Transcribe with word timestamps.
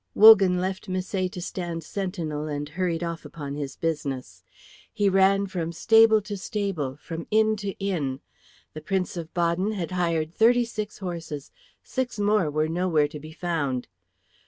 Wogan 0.15 0.59
left 0.59 0.89
Misset 0.89 1.29
to 1.33 1.41
stand 1.43 1.83
sentinel, 1.83 2.47
and 2.47 2.69
hurried 2.69 3.03
off 3.03 3.23
upon 3.23 3.53
his 3.53 3.75
business. 3.75 4.41
He 4.91 5.09
ran 5.09 5.45
from 5.45 5.71
stable 5.71 6.23
to 6.23 6.37
stable, 6.37 6.95
from 6.95 7.27
inn 7.29 7.55
to 7.57 7.73
inn. 7.77 8.19
The 8.73 8.81
Prince 8.81 9.15
of 9.15 9.31
Baden 9.35 9.73
had 9.73 9.91
hired 9.91 10.33
thirty 10.33 10.65
six 10.65 10.97
horses; 10.97 11.51
six 11.83 12.17
more 12.17 12.49
were 12.49 12.67
nowhere 12.67 13.07
to 13.09 13.19
be 13.19 13.31
found. 13.31 13.87